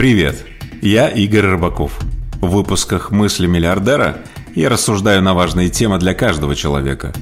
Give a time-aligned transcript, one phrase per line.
[0.00, 0.46] Привет,
[0.80, 1.92] я Игорь Рыбаков.
[2.40, 4.22] В выпусках «Мысли миллиардера»
[4.54, 7.12] я рассуждаю на важные темы для каждого человека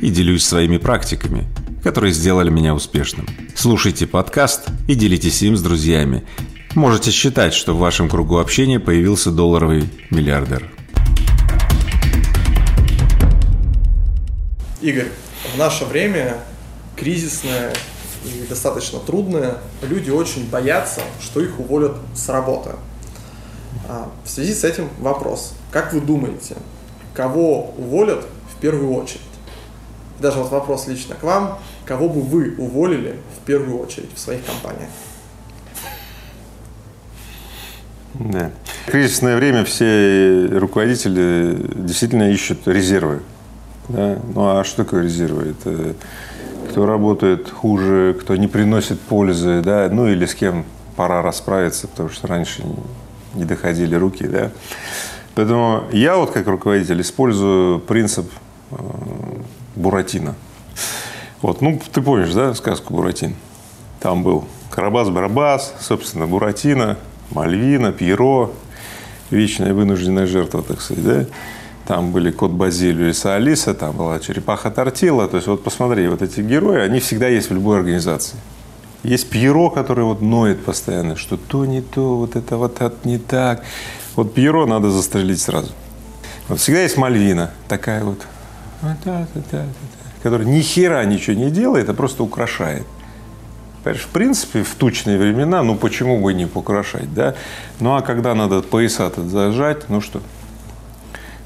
[0.00, 1.48] и делюсь своими практиками,
[1.82, 3.26] которые сделали меня успешным.
[3.56, 6.22] Слушайте подкаст и делитесь им с друзьями.
[6.76, 10.70] Можете считать, что в вашем кругу общения появился долларовый миллиардер.
[14.80, 15.08] Игорь,
[15.56, 16.36] в наше время
[16.94, 17.72] кризисное
[18.28, 22.70] и достаточно трудное, люди очень боятся, что их уволят с работы.
[23.88, 25.54] А, в связи с этим вопрос.
[25.70, 26.56] Как вы думаете,
[27.14, 29.22] кого уволят в первую очередь?
[30.20, 31.58] Даже вот вопрос лично к вам.
[31.84, 34.90] Кого бы вы уволили в первую очередь в своих компаниях?
[38.14, 38.50] Да.
[38.86, 43.20] В кризисное время все руководители действительно ищут резервы.
[43.88, 44.18] Да?
[44.34, 45.54] Ну а что такое резервы?
[45.58, 45.94] Это
[46.78, 50.64] кто работает хуже, кто не приносит пользы, да, ну или с кем
[50.94, 52.62] пора расправиться, потому что раньше
[53.34, 54.52] не доходили руки, да.
[55.34, 58.30] Поэтому я вот как руководитель использую принцип
[58.70, 58.76] э,
[59.74, 60.36] Буратино.
[61.42, 63.34] Вот, ну, ты помнишь, да, сказку Буратино?
[63.98, 66.96] Там был Карабас-Барабас, собственно, Буратино,
[67.32, 68.52] Мальвина, Пьеро,
[69.32, 71.26] вечная вынужденная жертва, так сказать, да?
[71.88, 75.26] Там были кот Базилию и Алиса, там была черепаха Тортила.
[75.26, 78.36] То есть вот посмотри, вот эти герои, они всегда есть в любой организации.
[79.04, 83.16] Есть Пьеро, который вот ноет постоянно, что то не то, вот это вот это не
[83.16, 83.64] так.
[84.16, 85.72] Вот Пьеро надо застрелить сразу.
[86.48, 88.20] Вот всегда есть Мальвина, такая вот,
[88.82, 89.64] вот да, да, да,
[90.22, 92.84] которая ни хера ничего не делает, а просто украшает.
[93.82, 97.34] Понимаешь, в принципе, в тучные времена, ну почему бы не украшать, да?
[97.80, 100.20] Ну а когда надо пояса-то зажать, ну что,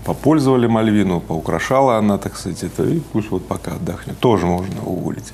[0.05, 4.19] попользовали Мальвину, поукрашала она, так сказать, это, и пусть вот пока отдохнет.
[4.19, 5.33] Тоже можно уволить.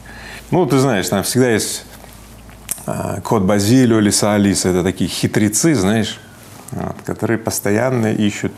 [0.50, 1.84] Ну, ты знаешь, там всегда есть
[2.86, 4.70] а, кот Базилио, Лиса Алиса.
[4.70, 6.18] Это такие хитрецы, знаешь,
[7.04, 8.52] которые постоянно ищут,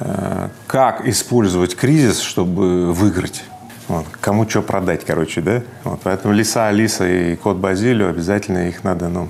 [0.00, 3.44] а, как использовать кризис, чтобы выиграть.
[3.88, 5.62] Вот, кому что продать, короче, да?
[5.84, 9.28] Вот, поэтому Лиса Алиса и кот Базилио обязательно их надо, ну,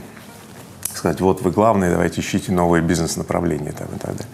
[0.98, 4.26] сказать, вот вы главные, давайте ищите новые бизнес-направления там, и так далее.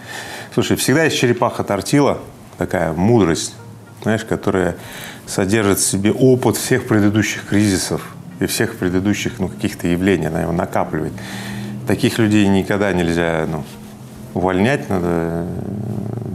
[0.52, 2.18] Слушай, всегда есть черепаха тортила,
[2.58, 3.54] такая мудрость,
[4.02, 4.76] знаешь, которая
[5.26, 10.52] содержит в себе опыт всех предыдущих кризисов и всех предыдущих ну, каких-то явлений, она его
[10.52, 11.12] накапливает.
[11.86, 13.64] Таких людей никогда нельзя ну,
[14.34, 15.46] увольнять, надо э,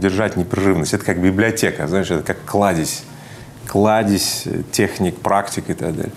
[0.00, 0.94] держать непрерывность.
[0.94, 3.02] Это как библиотека, знаешь, это как кладезь,
[3.66, 6.12] кладезь техник, практик и так далее.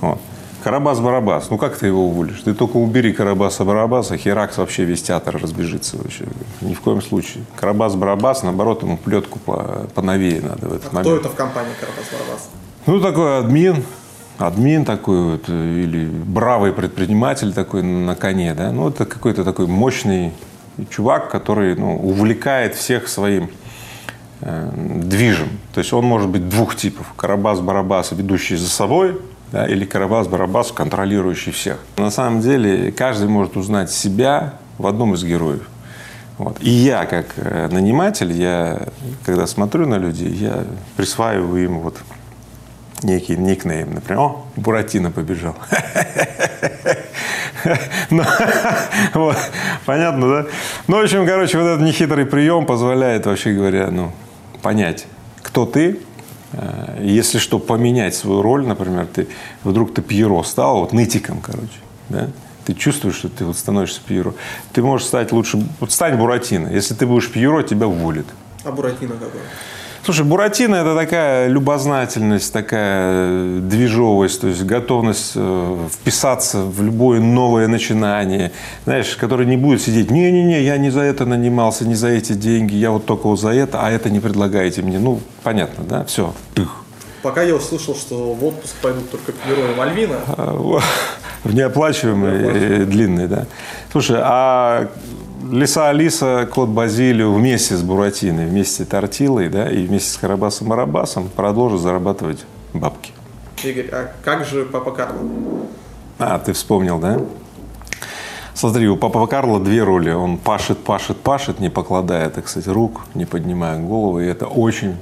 [0.00, 0.20] Вот.
[0.64, 2.40] Карабас-Барабас, ну как ты его уволишь?
[2.40, 6.24] Ты только убери Карабаса-Барабаса, Херакс вообще весь театр разбежится вообще.
[6.62, 7.44] Ни в коем случае.
[7.60, 11.06] Карабас-Барабас, наоборот, ему плетку по, поновее надо в этот а момент.
[11.06, 12.48] кто это в компании Карабас-Барабас?
[12.86, 13.84] Ну, такой админ,
[14.38, 20.32] админ такой вот, или бравый предприниматель такой на коне, да, ну, это какой-то такой мощный
[20.88, 23.50] чувак, который, ну, увлекает всех своим
[24.40, 25.48] э, движем.
[25.74, 27.12] То есть он может быть двух типов.
[27.18, 29.20] Карабас-Барабас, ведущий за собой,
[29.54, 31.78] да, или Карабас-Барабас, контролирующий всех.
[31.96, 35.62] На самом деле каждый может узнать себя в одном из героев.
[36.38, 36.56] Вот.
[36.60, 38.88] И я, как э, наниматель, я,
[39.24, 40.64] когда смотрю на людей, я
[40.96, 41.96] присваиваю им вот
[43.04, 43.94] некий никнейм.
[43.94, 45.54] Например, о, Буратино побежал.
[49.86, 50.46] Понятно, да?
[50.88, 54.10] Ну, в общем, короче, вот этот нехитрый прием позволяет, вообще говоря, ну,
[54.62, 55.06] понять,
[55.42, 56.00] кто ты,
[57.00, 59.28] если что, поменять свою роль, например, ты
[59.62, 62.28] вдруг ты Пьеро стал, вот нытиком, короче, да?
[62.64, 64.32] Ты чувствуешь, что ты вот становишься Пьеро.
[64.72, 66.68] Ты можешь стать лучше, вот стань Буратино.
[66.68, 68.26] Если ты будешь Пьеро, тебя уволят.
[68.64, 69.40] А Буратино какой?
[70.04, 77.68] Слушай, Буратино– это такая любознательность, такая движовость, то есть готовность э, вписаться в любое новое
[77.68, 78.52] начинание,
[78.84, 82.74] знаешь, который не будет сидеть, не-не-не, я не за это нанимался, не за эти деньги,
[82.74, 84.98] я вот только вот за это, а это не предлагаете мне.
[84.98, 86.34] Ну, понятно, да, все.
[87.22, 90.16] Пока я услышал, что в отпуск пойдут только Пьеро и Мальвина.
[90.26, 90.82] А, в
[91.54, 93.46] неоплачиваемый, длинный, да.
[93.90, 94.90] Слушай, а
[95.50, 100.68] Лиса Алиса, кот Базилию вместе с Буратиной, вместе с Тортилой, да, и вместе с Карабасом
[100.68, 103.12] Марабасом продолжат зарабатывать бабки.
[103.62, 105.20] Игорь, а как же Папа Карло?
[106.18, 107.20] А, ты вспомнил, да?
[108.54, 110.12] Смотри, у Папа Карла две роли.
[110.12, 114.24] Он пашет, пашет, пашет, не покладая, так сказать, рук, не поднимая головы.
[114.24, 114.96] И это очень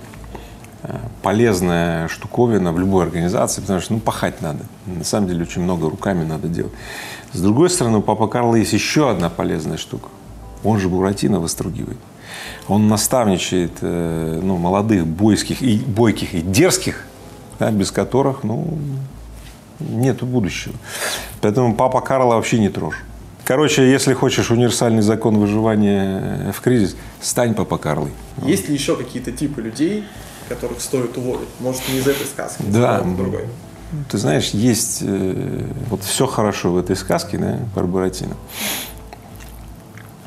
[0.82, 4.64] э, полезная штуковина в любой организации, потому что ну, пахать надо.
[4.86, 6.72] На самом деле очень много руками надо делать.
[7.32, 10.08] С другой стороны, у Папа Карла есть еще одна полезная штука–
[10.64, 11.98] он же Буратино выстругивает.
[12.68, 17.04] Он наставничает э, ну, молодых, бойских и, бойких и дерзких,
[17.58, 18.78] да, без которых ну,
[19.80, 20.74] нет будущего.
[21.40, 23.02] Поэтому папа Карла вообще не трожь.
[23.44, 28.12] Короче, если хочешь универсальный закон выживания в кризис, стань папа Карлой.
[28.44, 30.04] Есть ли еще какие-то типы людей,
[30.48, 31.48] которых стоит уволить?
[31.58, 32.98] Может, не из этой сказки, Да.
[32.98, 33.46] а другой?
[34.10, 38.36] Ты знаешь, есть э, вот все хорошо в этой сказке, да, про Буратино.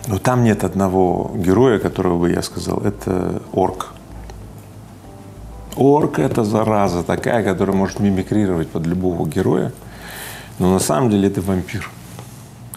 [0.08, 3.94] Но там нет одного героя, которого бы я сказал, это орк.
[5.76, 9.74] Орк– это зараза такая, которая может мимикрировать под любого героя,
[10.60, 11.90] но на самом деле это вампир.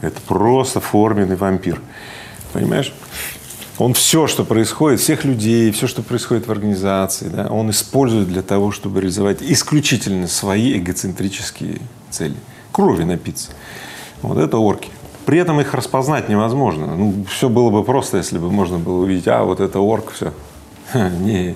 [0.01, 1.81] Это просто форменный вампир.
[2.53, 2.93] Понимаешь?
[3.79, 8.43] Он все, что происходит, всех людей, все, что происходит в организации, да, он использует для
[8.43, 11.81] того, чтобы реализовать исключительно свои эгоцентрические
[12.11, 12.35] цели.
[12.73, 13.53] Крови напиться.
[14.23, 14.91] Вот это орки.
[15.29, 16.97] При этом их распознать невозможно.
[16.97, 20.33] Ну, все было бы просто, если бы можно было увидеть, а, вот это орк, все.
[20.95, 21.55] Не.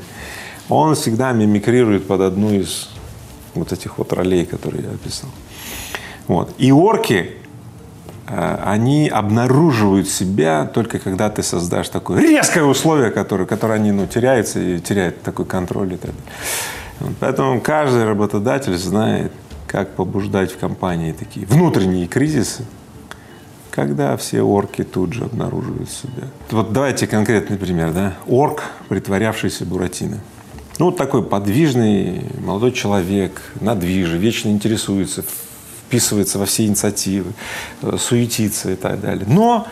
[0.69, 2.91] Он всегда мимикрирует под одну из
[3.55, 5.31] вот этих вот ролей, которые я описал.
[6.29, 6.53] Вот.
[6.59, 7.31] И орки,
[8.29, 14.07] э, они обнаруживают себя только когда ты создашь такое резкое условие, которое, которое они ну,
[14.07, 17.15] теряются и теряют такой контроль и так далее.
[17.21, 19.33] Поэтому каждый работодатель знает,
[19.67, 22.67] как побуждать в компании такие внутренние кризисы,
[23.73, 26.29] когда все орки тут же обнаруживают себя.
[26.51, 28.15] Вот давайте конкретный пример, да?
[28.29, 30.19] Орк, притворявшийся Буратино.
[30.79, 35.25] Ну, вот такой подвижный молодой человек, на движе, вечно интересуется,
[35.87, 37.33] вписывается во все инициативы,
[37.83, 39.25] э, суетится и так далее.
[39.27, 39.67] Но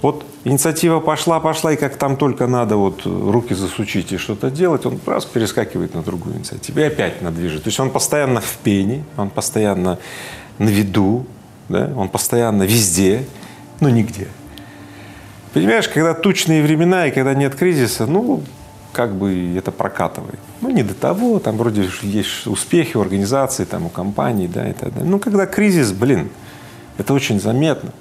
[0.00, 4.86] вот инициатива пошла, пошла, и как там только надо вот руки засучить и что-то делать,
[4.86, 7.58] он раз перескакивает на другую инициативу и опять на движе.
[7.58, 9.98] То есть он постоянно в пене, он постоянно
[10.58, 11.26] на виду,
[11.70, 11.90] да?
[11.96, 13.24] он постоянно везде,
[13.80, 14.28] но нигде.
[15.54, 18.42] Понимаешь, когда тучные времена и когда нет кризиса, ну,
[18.92, 20.38] как бы это прокатывает.
[20.60, 24.72] Ну, не до того, там вроде есть успехи у организации, там, у компаний, да, и
[24.72, 25.08] так далее.
[25.08, 26.30] Ну, когда кризис, блин,
[26.98, 27.92] это очень заметно.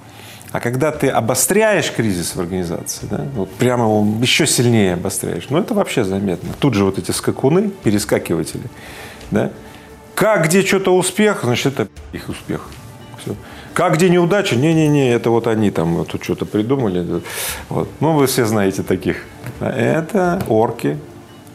[0.51, 5.59] А когда ты обостряешь кризис в организации, да, вот прямо его еще сильнее обостряешь, ну,
[5.59, 6.53] это вообще заметно.
[6.59, 8.63] Тут же вот эти скакуны, перескакиватели,
[9.29, 9.51] да,
[10.15, 12.67] как где что-то успех, значит, это их успех.
[13.21, 13.35] Все.
[13.79, 14.57] Как где неудача?
[14.57, 17.21] Не-не-не, это вот они там вот тут что-то придумали.
[17.69, 17.87] Вот.
[18.01, 19.23] Ну, вы все знаете таких.
[19.61, 20.97] Это орки,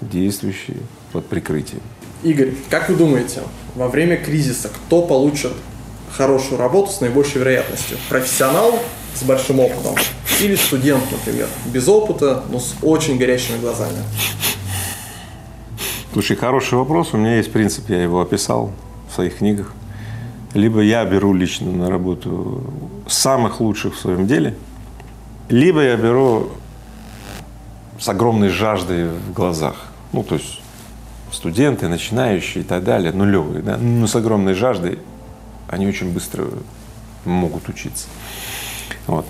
[0.00, 0.78] действующие
[1.12, 1.82] под прикрытием.
[2.22, 3.42] Игорь, как вы думаете,
[3.74, 5.52] во время кризиса кто получит
[6.16, 7.98] хорошую работу с наибольшей вероятностью?
[8.08, 8.78] Профессионал
[9.14, 9.94] с большим опытом
[10.40, 13.98] или студент, например, без опыта, но с очень горящими глазами?
[16.14, 17.12] Слушай, хороший вопрос.
[17.12, 18.72] У меня есть принцип, я его описал
[19.10, 19.74] в своих книгах.
[20.54, 22.62] Либо я беру лично на работу
[23.06, 24.56] самых лучших в своем деле,
[25.48, 26.50] либо я беру
[27.98, 29.74] с огромной жаждой в глазах.
[30.12, 30.60] Ну, то есть
[31.32, 35.00] студенты, начинающие и так далее, нулевые, да, но с огромной жаждой
[35.68, 36.46] они очень быстро
[37.24, 38.06] могут учиться.
[39.06, 39.26] Вот.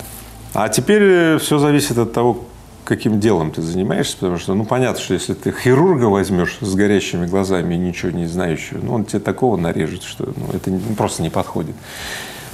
[0.53, 2.45] А теперь все зависит от того,
[2.85, 7.25] каким делом ты занимаешься, потому что, ну, понятно, что если ты хирурга возьмешь с горящими
[7.25, 11.29] глазами и ничего не знающего, ну, он тебе такого нарежет, что ну, это просто не
[11.29, 11.75] подходит.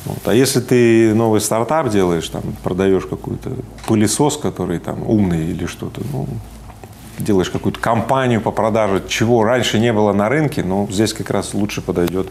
[0.06, 0.20] Вот.
[0.26, 3.52] А если ты новый стартап делаешь, там, продаешь какой-то
[3.86, 6.28] пылесос, который там умный или что-то, ну,
[7.18, 11.54] делаешь какую-то компанию по продаже, чего раньше не было на рынке, но здесь как раз
[11.54, 12.28] лучше подойдет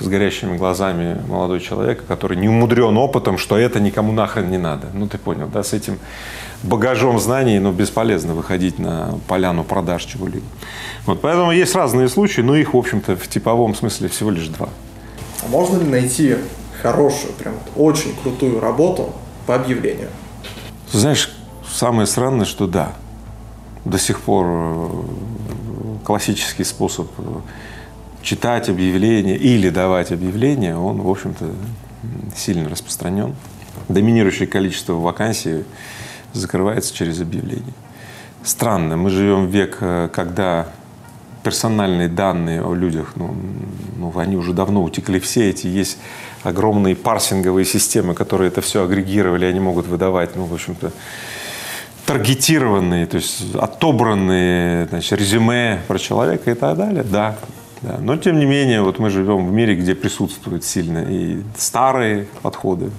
[0.00, 4.88] с горящими глазами молодой человек, который не умудрен опытом, что это никому нахрен не надо.
[4.92, 5.98] Ну, ты понял, да, с этим
[6.62, 10.44] багажом знаний, но бесполезно выходить на поляну продаж чего-либо.
[11.06, 14.68] Вот, поэтому есть разные случаи, но их, в общем-то, в типовом смысле всего лишь два.
[15.44, 16.36] А можно ли найти
[16.82, 19.12] хорошую, прям очень крутую работу
[19.46, 20.08] по объявлению?
[20.90, 21.30] Знаешь,
[21.70, 22.92] самое странное, что да.
[23.84, 25.02] До сих пор э,
[26.04, 27.22] классический способ э,
[28.22, 31.50] читать объявления или давать объявления, он, в общем-то,
[32.34, 33.34] сильно распространен.
[33.88, 35.64] Доминирующее количество вакансий
[36.32, 37.74] закрывается через объявление.
[38.42, 40.68] Странно, мы живем в век, э, когда
[41.42, 43.36] персональные данные о людях, ну,
[43.98, 45.98] ну, они уже давно утекли все эти, есть
[46.42, 50.90] огромные парсинговые системы, которые это все агрегировали, они могут выдавать, ну, в общем-то,
[52.06, 57.36] таргетированные, то есть отобранные значит, резюме про человека и так далее, да,
[57.82, 57.98] да.
[57.98, 62.90] Но тем не менее, вот мы живем в мире, где присутствуют сильно и старые подходы,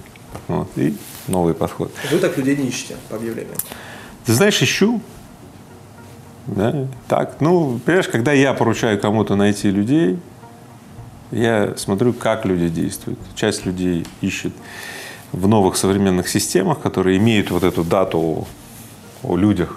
[0.48, 0.96] вот, и
[1.28, 1.92] новые подходы.
[2.10, 3.56] Вы так людей не ищете по объявлениям?
[4.24, 5.00] Ты знаешь, ищу.
[6.46, 10.18] Да, так, ну, понимаешь, когда я поручаю кому-то найти людей,
[11.32, 13.18] я смотрю, как люди действуют.
[13.34, 14.52] Часть людей ищет
[15.32, 18.46] в новых современных системах, которые имеют вот эту дату
[19.22, 19.76] о, людях,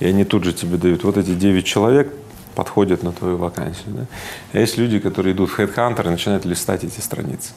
[0.00, 2.12] и они тут же тебе дают вот эти 9 человек,
[2.54, 3.94] подходят на твою вакансию.
[3.94, 4.06] Да?
[4.52, 7.52] А есть люди, которые идут в HeadHunter и начинают листать эти страницы.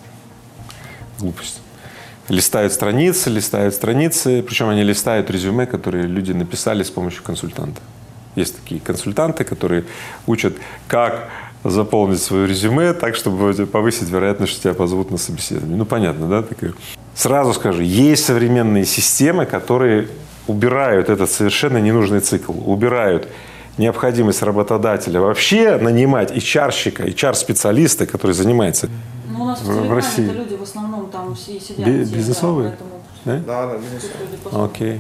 [1.20, 1.62] Глупость.
[2.30, 7.82] листают страницы, листают страницы, причем они листают резюме, которые люди написали с помощью консультанта.
[8.36, 9.86] Есть такие консультанты, которые
[10.28, 10.54] учат,
[10.88, 11.30] как
[11.64, 15.78] заполнить свое резюме так, чтобы повысить вероятность, что тебя позовут на собеседование.
[15.78, 16.42] Ну, понятно, да?
[16.44, 16.74] Такое.
[17.16, 20.08] Сразу скажу, есть современные системы, которые
[20.50, 23.28] убирают этот совершенно ненужный цикл, убирают
[23.78, 28.90] необходимость работодателя вообще нанимать HR-щика, HR-специалиста, который занимается
[29.30, 30.30] ну, у нас в, в России.
[30.30, 31.86] люди в основном там все сидят.
[31.86, 32.76] Би- бизнесовые?
[33.26, 33.40] Да, да?
[33.46, 34.66] Да, да, безусловно.
[34.66, 35.00] Окей.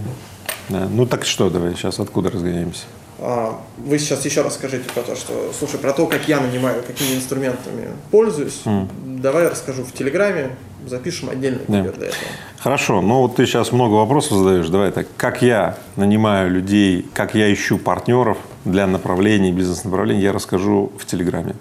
[0.69, 0.87] Да.
[0.89, 2.85] Ну так что, давай сейчас откуда разгоняемся?
[3.21, 6.81] А, Вы сейчас еще раз скажите про то, что, слушай, про то, как я нанимаю,
[6.83, 8.61] какими инструментами пользуюсь.
[9.05, 10.51] Давай я расскажу в Телеграме,
[10.87, 11.77] запишем отдельный Да.
[11.77, 12.21] видео для этого.
[12.59, 14.67] Хорошо, ну вот ты сейчас много вопросов задаешь.
[14.69, 20.91] Давай так, как я нанимаю людей, как я ищу партнеров для направлений, бизнес-направлений, я расскажу
[20.97, 21.55] в Телеграме.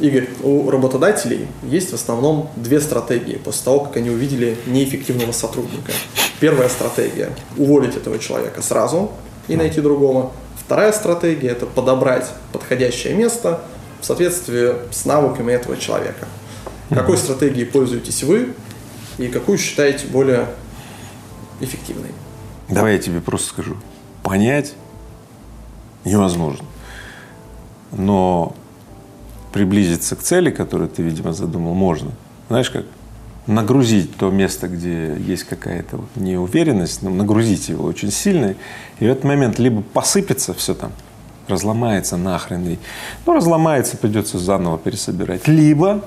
[0.00, 5.92] Игорь, у работодателей есть в основном две стратегии после того, как они увидели неэффективного сотрудника.
[6.40, 9.10] Первая стратегия– уволить этого человека сразу
[9.46, 10.32] и найти другого.
[10.70, 13.60] Вторая стратегия– это подобрать подходящее место
[14.00, 16.28] в соответствии с навыками этого человека.
[16.90, 18.54] Какой стратегией пользуетесь вы
[19.18, 20.46] и какую считаете более
[21.58, 22.10] эффективной?
[22.68, 23.78] Давай я тебе просто скажу.
[24.22, 24.74] Понять
[26.04, 26.64] невозможно.
[27.90, 28.54] Но
[29.52, 32.12] приблизиться к цели, которую ты, видимо, задумал, можно.
[32.48, 32.84] Знаешь как?
[33.50, 38.54] Нагрузить то место, где есть какая-то вот неуверенность, ну, нагрузить его очень сильно,
[39.00, 40.92] и в этот момент либо посыпется все там,
[41.48, 42.78] разломается нахрен, и,
[43.26, 46.04] ну, разломается, придется заново пересобирать, либо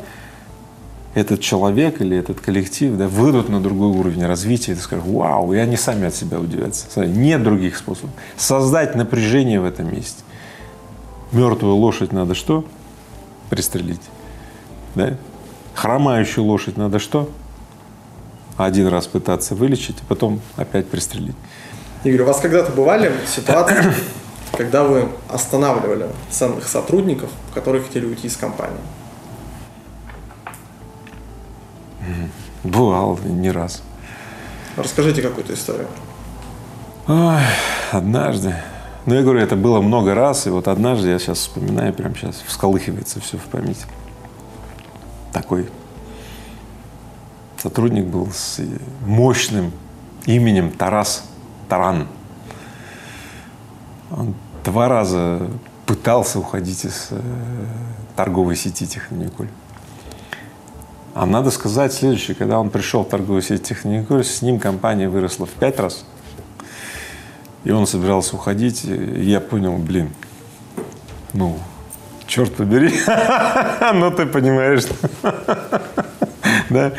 [1.16, 5.58] этот человек или этот коллектив да, выйдут на другой уровень развития и скажешь, вау, и
[5.58, 6.86] они сами от себя удивятся.
[6.90, 8.12] Смотри, Нет других способов.
[8.38, 10.24] Создать напряжение в этом месте.
[11.34, 12.66] Мертвую лошадь надо что?
[13.50, 14.02] Пристрелить.
[14.96, 15.18] Да?
[15.74, 17.30] Хромающую лошадь надо что?
[18.58, 21.36] Один раз пытаться вылечить, а потом опять пристрелить.
[22.03, 23.94] Игорь, у вас когда-то бывали ситуации,
[24.51, 28.77] когда вы останавливали ценных сотрудников, которые хотели уйти из компании?
[32.63, 33.84] Бывал не раз.
[34.75, 35.88] Расскажите какую-то историю.
[37.08, 37.42] Ой,
[37.92, 38.56] однажды.
[39.06, 42.42] Ну, я говорю, это было много раз, и вот однажды, я сейчас вспоминаю, прямо сейчас
[42.48, 43.86] всколыхивается все в памяти.
[45.34, 45.70] Такой
[47.62, 48.62] сотрудник был с
[49.06, 49.72] мощным
[50.25, 51.25] именем Тарас
[51.68, 52.08] Таран.
[54.12, 55.50] Он два раза
[55.86, 57.20] пытался уходить из э,
[58.16, 59.50] торговой сети Технониколь.
[61.13, 65.46] А надо сказать следующее, когда он пришел в торговую сеть Техниколь, с ним компания выросла
[65.46, 66.06] в пять раз.
[67.63, 70.10] И он собирался уходить, и я понял, блин,
[71.34, 71.58] ну,
[72.34, 72.92] черт побери,
[73.94, 74.86] ну ты понимаешь,
[76.72, 76.94] да.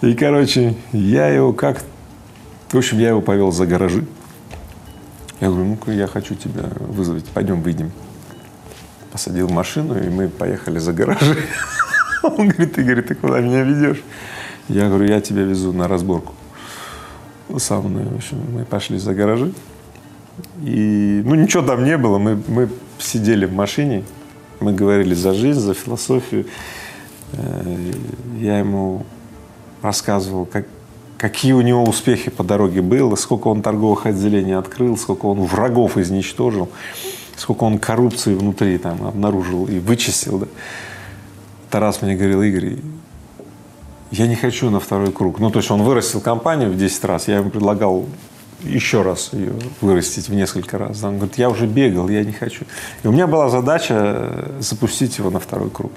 [0.00, 1.82] И, короче, я его как,
[2.70, 4.06] в общем, я его повел за гаражи.
[5.40, 7.92] Я говорю, ну-ка, я хочу тебя вызвать, пойдем выйдем.
[9.12, 11.36] Посадил машину, и мы поехали за гаражи.
[12.22, 14.02] Он говорит, Игорь, ты куда меня ведешь?
[14.68, 16.32] Я говорю, я тебя везу на разборку.
[17.58, 19.52] Со мной, в общем, мы пошли за гаражи.
[20.62, 22.16] И, ну, ничего там не было.
[22.16, 24.04] Мы, мы сидели в машине,
[24.62, 26.46] мы говорили за жизнь, за философию.
[27.32, 27.92] Э,
[28.40, 29.04] Я ему
[29.82, 30.66] рассказывал, как,
[31.18, 35.98] какие у него успехи по дороге было, сколько он торговых отделений открыл, сколько он врагов
[35.98, 36.68] изничтожил,
[37.36, 40.38] сколько он коррупции внутри там обнаружил и вычистил.
[40.38, 40.46] Да.
[41.70, 42.76] Тарас мне говорил, Игорь,
[44.10, 45.38] я не хочу на второй круг.
[45.38, 48.06] Ну, то есть он вырастил компанию в 10 раз, я ему предлагал
[48.62, 51.02] еще раз ее вырастить в несколько раз.
[51.02, 52.64] Он говорит, я уже бегал, я не хочу.
[53.02, 55.92] И у меня была задача э, запустить его на второй круг.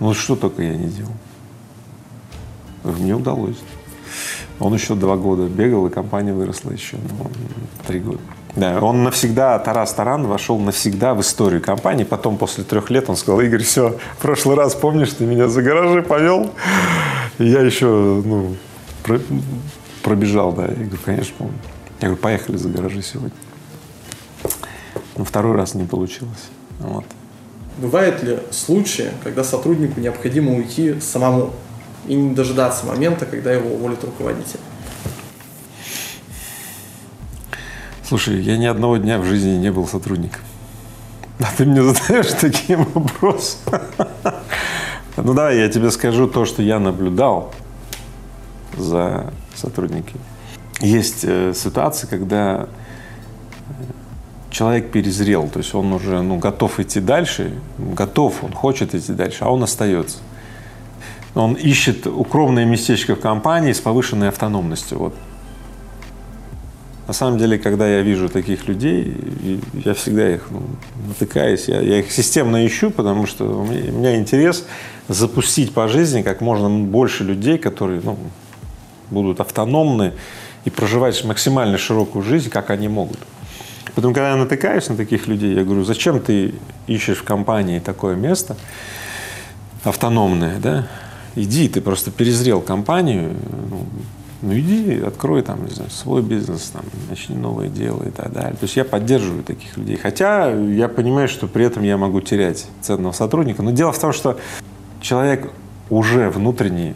[0.00, 1.12] Ну, что только я не делал.
[2.84, 3.56] Мне удалось.
[4.58, 7.30] Он еще два года бегал, и компания выросла еще ну,
[7.86, 8.20] три года.
[8.54, 12.04] Да, он навсегда, Тарас Таран вошел навсегда в историю компании.
[12.04, 15.60] Потом, после трех лет, он сказал, Игорь, все, в прошлый раз, помнишь, ты меня за
[15.60, 16.50] гаражи повел?
[17.38, 17.86] И я еще,
[18.24, 18.56] ну,
[20.06, 20.66] пробежал, да.
[20.66, 21.58] Я говорю, конечно, помню.
[22.00, 23.36] Я говорю, поехали за гаражи сегодня.
[25.16, 26.44] Но второй раз не получилось.
[26.78, 27.04] Вот.
[27.78, 31.50] Бывают ли случаи, когда сотруднику необходимо уйти самому
[32.06, 34.60] и не дожидаться момента, когда его уволит руководитель?
[38.04, 40.42] Слушай, я ни одного дня в жизни не был сотрудником.
[41.40, 43.56] А ты мне задаешь такие вопросы.
[45.18, 47.50] Ну давай я тебе скажу то, что я наблюдал
[48.76, 50.20] за сотрудниками.
[50.80, 52.66] Есть э, ситуации, когда э,
[54.50, 59.38] человек перезрел, то есть он уже ну, готов идти дальше, готов, он хочет идти дальше,
[59.44, 60.18] а он остается.
[61.34, 64.98] Он ищет укромное местечко в компании с повышенной автономностью.
[64.98, 65.14] Вот.
[67.06, 69.14] На самом деле, когда я вижу таких людей,
[69.84, 70.62] я всегда их ну,
[71.06, 74.64] натыкаюсь, я, я их системно ищу, потому что у меня, у меня интерес
[75.08, 78.18] запустить по жизни как можно больше людей, которые ну,
[79.10, 80.12] будут автономны
[80.64, 83.18] и проживать максимально широкую жизнь, как они могут.
[83.94, 86.54] Поэтому, когда я натыкаюсь на таких людей, я говорю, зачем ты
[86.86, 88.56] ищешь в компании такое место
[89.84, 90.86] автономное, да?
[91.34, 93.34] Иди, ты просто перезрел компанию,
[93.70, 93.86] ну,
[94.42, 98.52] ну иди, открой там, не знаю, свой бизнес, там, начни новое дело и так далее.
[98.52, 99.96] То есть я поддерживаю таких людей.
[99.96, 103.62] Хотя я понимаю, что при этом я могу терять ценного сотрудника.
[103.62, 104.38] Но дело в том, что
[105.00, 105.50] человек
[105.88, 106.94] уже внутренне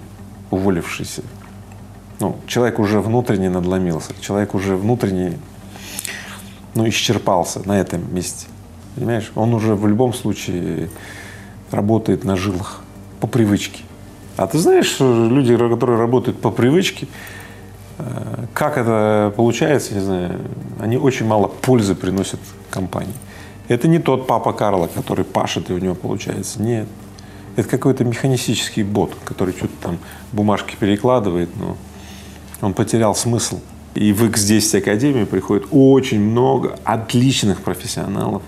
[0.50, 1.23] уволившийся,
[2.20, 5.38] ну, человек уже внутренне надломился, человек уже внутренне
[6.74, 8.46] ну, исчерпался на этом месте.
[8.94, 9.32] Понимаешь?
[9.34, 10.90] Он уже в любом случае
[11.70, 12.82] работает на жилах
[13.20, 13.82] по привычке.
[14.36, 17.08] А ты знаешь, люди, которые работают по привычке,
[17.98, 20.40] э, как это получается, не знаю,
[20.78, 23.14] они очень мало пользы приносят компании.
[23.68, 26.60] Это не тот папа Карла, который пашет, и у него получается.
[26.60, 26.88] Нет.
[27.56, 29.98] Это какой-то механистический бот, который что-то там
[30.32, 31.76] бумажки перекладывает, но
[32.61, 33.61] он потерял смысл.
[33.95, 38.43] И в X10 Академии приходит очень много отличных профессионалов,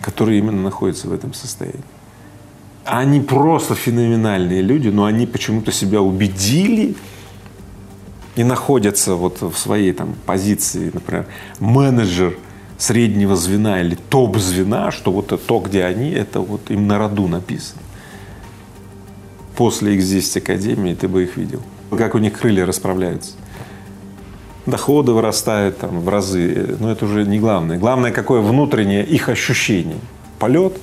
[0.00, 1.82] которые именно находятся в этом состоянии.
[2.84, 6.94] Они просто феноменальные люди, но они почему-то себя убедили
[8.36, 11.26] и находятся вот в своей там позиции, например,
[11.58, 12.38] менеджер
[12.78, 17.82] среднего звена или топ-звена, что вот то, где они, это вот им на роду написано.
[19.56, 21.60] После X10 Академии ты бы их видел.
[21.96, 23.32] Как у них крылья расправляются.
[24.66, 27.78] Доходы вырастают там в разы, но это уже не главное.
[27.78, 29.96] Главное, какое внутреннее их ощущение.
[30.38, 30.74] Полет,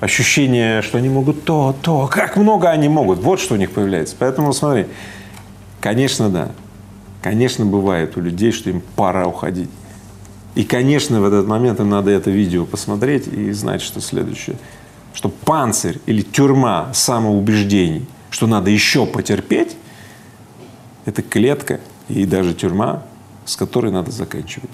[0.00, 3.18] ощущение, что они могут то, то, как много они могут.
[3.18, 4.16] Вот что у них появляется.
[4.18, 4.86] Поэтому смотри,
[5.80, 6.50] конечно, да.
[7.22, 9.70] Конечно, бывает у людей, что им пора уходить.
[10.54, 14.56] И, конечно, в этот момент им надо это видео посмотреть и знать, что следующее.
[15.12, 19.76] Что панцирь или тюрьма самоубеждений, что надо еще потерпеть,
[21.04, 23.04] это клетка и даже тюрьма,
[23.44, 24.70] с которой надо заканчивать.